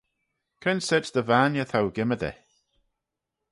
Cre'n 0.61 0.81
sorçh 0.87 1.11
dy 1.13 1.21
vainney 1.27 1.67
t'ou 1.69 1.87
gymmydey? 1.95 2.37